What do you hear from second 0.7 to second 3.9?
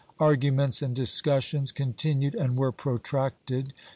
and discussions continued and were protracted.